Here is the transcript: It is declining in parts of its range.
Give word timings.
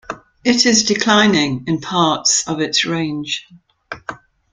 It 0.43 0.65
is 0.65 0.85
declining 0.85 1.65
in 1.67 1.79
parts 1.79 2.47
of 2.47 2.59
its 2.59 2.85
range. 2.85 3.47